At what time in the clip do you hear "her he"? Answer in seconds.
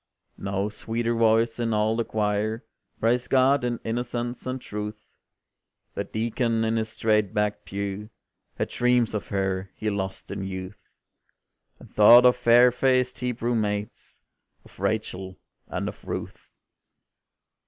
9.27-9.91